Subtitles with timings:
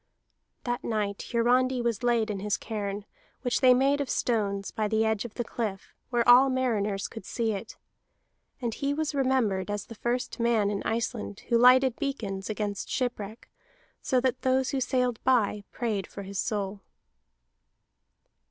[0.63, 3.05] That night Hiarandi was laid in his cairn,
[3.43, 7.23] which they made of stones, by the edge of the cliff where all mariners could
[7.23, 7.77] see it.
[8.59, 13.51] And he was remembered as the first man in Iceland who lighted beacons against shipwreck,
[14.01, 16.81] so that those who sailed by prayed for his soul.